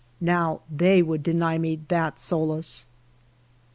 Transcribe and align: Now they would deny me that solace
Now 0.19 0.61
they 0.67 1.03
would 1.03 1.21
deny 1.21 1.59
me 1.59 1.75
that 1.89 2.17
solace 2.17 2.87